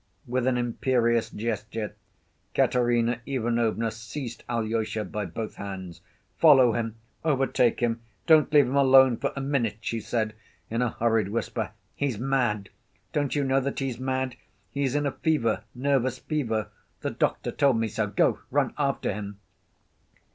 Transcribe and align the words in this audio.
With 0.25 0.47
an 0.47 0.57
imperious 0.57 1.29
gesture, 1.29 1.93
Katerina 2.55 3.21
Ivanovna 3.27 3.91
seized 3.91 4.43
Alyosha 4.49 5.05
by 5.05 5.25
both 5.27 5.57
hands. 5.57 6.01
"Follow 6.39 6.71
him! 6.73 6.95
Overtake 7.23 7.81
him! 7.81 8.01
Don't 8.25 8.51
leave 8.51 8.65
him 8.65 8.75
alone 8.75 9.17
for 9.17 9.31
a 9.35 9.41
minute!" 9.41 9.77
she 9.81 9.99
said, 9.99 10.33
in 10.71 10.81
a 10.81 10.89
hurried 10.99 11.29
whisper. 11.29 11.69
"He's 11.95 12.17
mad! 12.17 12.69
Don't 13.13 13.35
you 13.35 13.43
know 13.43 13.59
that 13.59 13.77
he's 13.77 13.99
mad? 13.99 14.37
He 14.71 14.81
is 14.85 14.95
in 14.95 15.05
a 15.05 15.11
fever, 15.11 15.65
nervous 15.75 16.17
fever. 16.17 16.69
The 17.01 17.11
doctor 17.11 17.51
told 17.51 17.79
me 17.79 17.87
so. 17.87 18.07
Go, 18.07 18.39
run 18.49 18.73
after 18.79 19.13
him...." 19.13 19.37